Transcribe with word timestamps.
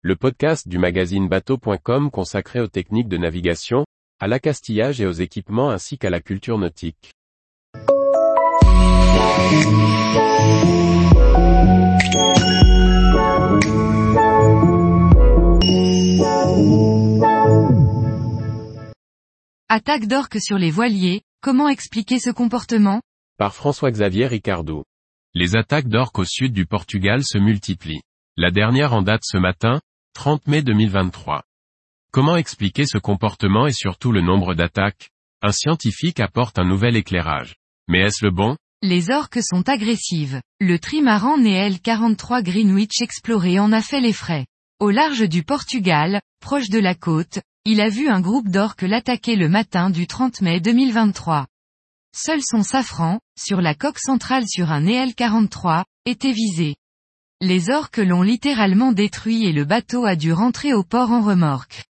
le 0.00 0.14
podcast 0.14 0.68
du 0.68 0.78
magazine 0.78 1.28
bateau.com 1.28 2.12
consacré 2.12 2.60
aux 2.60 2.68
techniques 2.68 3.08
de 3.08 3.16
navigation, 3.16 3.84
à 4.20 4.28
l'accastillage 4.28 5.00
et 5.00 5.06
aux 5.06 5.12
équipements 5.12 5.70
ainsi 5.70 5.98
qu'à 5.98 6.08
la 6.08 6.20
culture 6.20 6.56
nautique. 6.56 7.10
Attaque 19.68 20.06
d'orques 20.06 20.40
sur 20.40 20.58
les 20.58 20.70
voiliers, 20.70 21.22
comment 21.42 21.68
expliquer 21.68 22.20
ce 22.20 22.30
comportement? 22.30 23.00
Par 23.36 23.52
François-Xavier 23.52 24.28
Ricardou. 24.28 24.84
Les 25.34 25.56
attaques 25.56 25.88
d'orques 25.88 26.20
au 26.20 26.24
sud 26.24 26.52
du 26.52 26.66
Portugal 26.66 27.22
se 27.24 27.38
multiplient. 27.38 28.02
La 28.36 28.52
dernière 28.52 28.92
en 28.92 29.02
date 29.02 29.22
ce 29.24 29.36
matin, 29.36 29.80
30 30.14 30.46
mai 30.48 30.62
2023. 30.62 31.44
Comment 32.10 32.36
expliquer 32.36 32.86
ce 32.86 32.98
comportement 32.98 33.66
et 33.66 33.72
surtout 33.72 34.12
le 34.12 34.20
nombre 34.20 34.54
d'attaques? 34.54 35.10
Un 35.42 35.52
scientifique 35.52 36.20
apporte 36.20 36.58
un 36.58 36.64
nouvel 36.64 36.96
éclairage. 36.96 37.54
Mais 37.86 38.00
est-ce 38.00 38.24
le 38.24 38.30
bon? 38.30 38.56
Les 38.82 39.10
orques 39.10 39.42
sont 39.42 39.68
agressives. 39.68 40.40
Le 40.60 40.78
trimaran 40.78 41.38
Nel 41.38 41.80
43 41.80 42.42
Greenwich 42.42 43.00
exploré 43.00 43.58
en 43.58 43.72
a 43.72 43.80
fait 43.80 44.00
les 44.00 44.12
frais. 44.12 44.46
Au 44.80 44.90
large 44.90 45.28
du 45.28 45.42
Portugal, 45.44 46.20
proche 46.40 46.68
de 46.68 46.78
la 46.78 46.94
côte, 46.94 47.40
il 47.64 47.80
a 47.80 47.88
vu 47.88 48.08
un 48.08 48.20
groupe 48.20 48.48
d'orques 48.48 48.82
l'attaquer 48.82 49.36
le 49.36 49.48
matin 49.48 49.90
du 49.90 50.06
30 50.06 50.40
mai 50.40 50.60
2023. 50.60 51.46
Seul 52.16 52.40
son 52.42 52.62
safran, 52.62 53.20
sur 53.38 53.60
la 53.60 53.74
coque 53.74 53.98
centrale 53.98 54.44
sur 54.48 54.72
un 54.72 54.80
Nel 54.80 55.14
43, 55.14 55.84
était 56.06 56.32
visé. 56.32 56.76
Les 57.40 57.70
orques 57.70 57.98
l'ont 57.98 58.22
littéralement 58.22 58.90
détruit 58.90 59.44
et 59.44 59.52
le 59.52 59.64
bateau 59.64 60.04
a 60.04 60.16
dû 60.16 60.32
rentrer 60.32 60.74
au 60.74 60.82
port 60.82 61.12
en 61.12 61.22
remorque. 61.22 61.84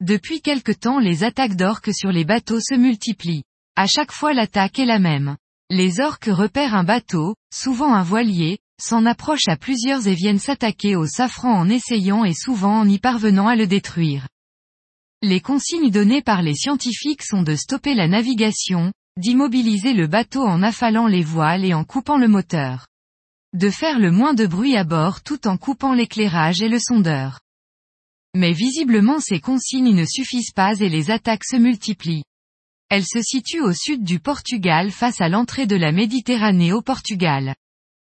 Depuis 0.00 0.42
quelque 0.42 0.72
temps 0.72 0.98
les 0.98 1.24
attaques 1.24 1.56
d'orques 1.56 1.94
sur 1.94 2.12
les 2.12 2.26
bateaux 2.26 2.60
se 2.60 2.74
multiplient. 2.74 3.44
À 3.74 3.86
chaque 3.86 4.12
fois 4.12 4.34
l'attaque 4.34 4.78
est 4.78 4.84
la 4.84 4.98
même. 4.98 5.38
Les 5.70 6.00
orques 6.00 6.28
repèrent 6.30 6.74
un 6.74 6.84
bateau, 6.84 7.36
souvent 7.50 7.94
un 7.94 8.02
voilier, 8.02 8.58
s'en 8.78 9.06
approchent 9.06 9.48
à 9.48 9.56
plusieurs 9.56 10.06
et 10.06 10.14
viennent 10.14 10.38
s'attaquer 10.38 10.94
au 10.94 11.06
safran 11.06 11.54
en 11.54 11.70
essayant 11.70 12.26
et 12.26 12.34
souvent 12.34 12.80
en 12.80 12.88
y 12.88 12.98
parvenant 12.98 13.48
à 13.48 13.56
le 13.56 13.66
détruire. 13.66 14.28
Les 15.22 15.40
consignes 15.40 15.90
données 15.90 16.22
par 16.22 16.42
les 16.42 16.54
scientifiques 16.54 17.22
sont 17.22 17.42
de 17.42 17.54
stopper 17.54 17.94
la 17.94 18.08
navigation, 18.08 18.92
d'immobiliser 19.16 19.94
le 19.94 20.06
bateau 20.06 20.42
en 20.42 20.62
affalant 20.62 21.06
les 21.06 21.22
voiles 21.22 21.64
et 21.64 21.72
en 21.72 21.84
coupant 21.84 22.18
le 22.18 22.28
moteur 22.28 22.88
de 23.52 23.70
faire 23.70 23.98
le 23.98 24.10
moins 24.10 24.34
de 24.34 24.46
bruit 24.46 24.76
à 24.76 24.84
bord 24.84 25.22
tout 25.22 25.48
en 25.48 25.56
coupant 25.56 25.92
l'éclairage 25.92 26.62
et 26.62 26.68
le 26.68 26.78
sondeur. 26.78 27.40
Mais 28.36 28.52
visiblement 28.52 29.18
ces 29.18 29.40
consignes 29.40 29.94
ne 29.94 30.04
suffisent 30.04 30.52
pas 30.52 30.78
et 30.78 30.88
les 30.88 31.10
attaques 31.10 31.44
se 31.44 31.56
multiplient. 31.56 32.24
Elles 32.90 33.06
se 33.06 33.22
situent 33.22 33.62
au 33.62 33.72
sud 33.72 34.04
du 34.04 34.20
Portugal 34.20 34.90
face 34.90 35.20
à 35.20 35.28
l'entrée 35.28 35.66
de 35.66 35.76
la 35.76 35.92
Méditerranée 35.92 36.72
au 36.72 36.82
Portugal. 36.82 37.54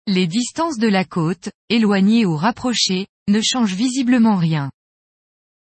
Les 0.07 0.25
distances 0.25 0.77
de 0.77 0.88
la 0.88 1.05
côte, 1.05 1.49
éloignées 1.69 2.25
ou 2.25 2.35
rapprochées, 2.35 3.07
ne 3.27 3.41
changent 3.41 3.75
visiblement 3.75 4.38
rien. 4.38 4.72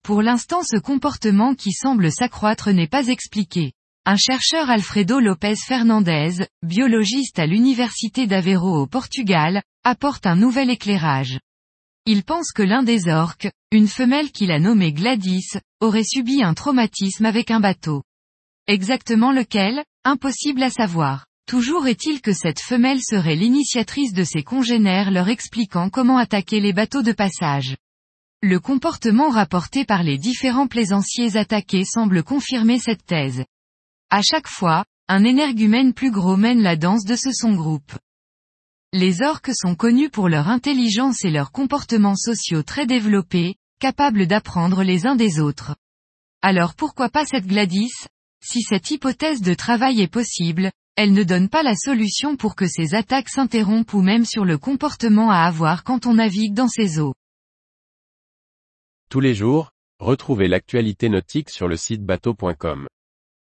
Pour 0.02 0.20
l'instant 0.20 0.62
ce 0.64 0.76
comportement 0.76 1.54
qui 1.54 1.72
semble 1.72 2.10
s'accroître 2.10 2.70
n'est 2.70 2.88
pas 2.88 3.06
expliqué. 3.06 3.72
Un 4.04 4.16
chercheur 4.16 4.68
Alfredo 4.68 5.20
Lopez 5.20 5.54
Fernandez, 5.54 6.48
biologiste 6.64 7.38
à 7.38 7.46
l'université 7.46 8.26
d'Aveiro 8.26 8.80
au 8.80 8.88
Portugal, 8.88 9.62
apporte 9.84 10.26
un 10.26 10.34
nouvel 10.34 10.70
éclairage. 10.70 11.38
Il 12.04 12.24
pense 12.24 12.50
que 12.50 12.64
l'un 12.64 12.82
des 12.82 13.08
orques, 13.08 13.48
une 13.70 13.86
femelle 13.86 14.32
qu'il 14.32 14.50
a 14.50 14.58
nommée 14.58 14.92
Gladys, 14.92 15.50
aurait 15.80 16.02
subi 16.02 16.42
un 16.42 16.52
traumatisme 16.52 17.26
avec 17.26 17.52
un 17.52 17.60
bateau. 17.60 18.02
Exactement 18.66 19.30
lequel? 19.30 19.84
Impossible 20.04 20.64
à 20.64 20.70
savoir. 20.70 21.26
Toujours 21.46 21.86
est-il 21.86 22.22
que 22.22 22.32
cette 22.32 22.60
femelle 22.60 23.00
serait 23.00 23.36
l'initiatrice 23.36 24.12
de 24.12 24.24
ses 24.24 24.42
congénères 24.42 25.12
leur 25.12 25.28
expliquant 25.28 25.90
comment 25.90 26.18
attaquer 26.18 26.58
les 26.58 26.72
bateaux 26.72 27.02
de 27.02 27.12
passage. 27.12 27.76
Le 28.42 28.58
comportement 28.58 29.28
rapporté 29.28 29.84
par 29.84 30.02
les 30.02 30.18
différents 30.18 30.66
plaisanciers 30.66 31.36
attaqués 31.36 31.84
semble 31.84 32.24
confirmer 32.24 32.80
cette 32.80 33.06
thèse. 33.06 33.44
À 34.14 34.20
chaque 34.20 34.46
fois, 34.46 34.84
un 35.08 35.24
énergumène 35.24 35.94
plus 35.94 36.10
gros 36.10 36.36
mène 36.36 36.60
la 36.60 36.76
danse 36.76 37.06
de 37.06 37.16
ce 37.16 37.32
son 37.32 37.54
groupe. 37.54 37.92
Les 38.92 39.22
orques 39.22 39.52
sont 39.54 39.74
connus 39.74 40.10
pour 40.10 40.28
leur 40.28 40.48
intelligence 40.48 41.24
et 41.24 41.30
leurs 41.30 41.50
comportements 41.50 42.14
sociaux 42.14 42.62
très 42.62 42.84
développés, 42.84 43.54
capables 43.80 44.26
d'apprendre 44.26 44.82
les 44.82 45.06
uns 45.06 45.16
des 45.16 45.40
autres. 45.40 45.76
Alors 46.42 46.74
pourquoi 46.74 47.08
pas 47.08 47.24
cette 47.24 47.46
Gladys? 47.46 47.94
Si 48.44 48.60
cette 48.60 48.90
hypothèse 48.90 49.40
de 49.40 49.54
travail 49.54 50.02
est 50.02 50.12
possible, 50.12 50.70
elle 50.94 51.14
ne 51.14 51.24
donne 51.24 51.48
pas 51.48 51.62
la 51.62 51.74
solution 51.74 52.36
pour 52.36 52.54
que 52.54 52.66
ces 52.68 52.94
attaques 52.94 53.30
s'interrompent 53.30 53.94
ou 53.94 54.02
même 54.02 54.26
sur 54.26 54.44
le 54.44 54.58
comportement 54.58 55.30
à 55.30 55.38
avoir 55.38 55.84
quand 55.84 56.04
on 56.04 56.12
navigue 56.12 56.52
dans 56.52 56.68
ces 56.68 57.00
eaux. 57.00 57.14
Tous 59.08 59.20
les 59.20 59.34
jours, 59.34 59.70
retrouvez 60.00 60.48
l'actualité 60.48 61.08
nautique 61.08 61.48
sur 61.48 61.66
le 61.66 61.78
site 61.78 62.04
bateau.com. 62.04 62.88